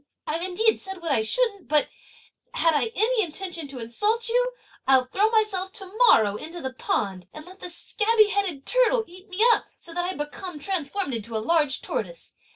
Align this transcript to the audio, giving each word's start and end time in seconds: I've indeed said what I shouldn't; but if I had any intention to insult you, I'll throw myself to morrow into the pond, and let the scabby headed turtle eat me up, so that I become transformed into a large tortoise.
I've 0.25 0.41
indeed 0.41 0.79
said 0.79 0.99
what 0.99 1.11
I 1.11 1.21
shouldn't; 1.21 1.67
but 1.67 1.83
if 1.85 1.89
I 2.55 2.59
had 2.59 2.73
any 2.73 3.21
intention 3.23 3.67
to 3.67 3.77
insult 3.77 4.29
you, 4.29 4.53
I'll 4.87 5.05
throw 5.05 5.29
myself 5.29 5.73
to 5.73 5.95
morrow 6.07 6.37
into 6.37 6.59
the 6.59 6.73
pond, 6.73 7.27
and 7.31 7.45
let 7.45 7.59
the 7.59 7.69
scabby 7.69 8.29
headed 8.29 8.65
turtle 8.65 9.03
eat 9.05 9.29
me 9.29 9.43
up, 9.53 9.67
so 9.77 9.93
that 9.93 10.05
I 10.05 10.15
become 10.15 10.57
transformed 10.57 11.13
into 11.13 11.37
a 11.37 11.37
large 11.47 11.83
tortoise. 11.83 12.33